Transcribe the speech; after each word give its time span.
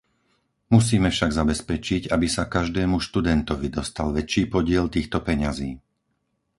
Musíme 0.75 1.09
však 1.13 1.29
zabezpečiť, 1.39 2.01
aby 2.15 2.25
sa 2.35 2.49
každému 2.55 2.97
študentovi 3.07 3.67
dostal 3.77 4.07
väčší 4.17 4.43
podiel 4.55 4.85
týchto 4.95 5.17
peňazí. 5.27 5.71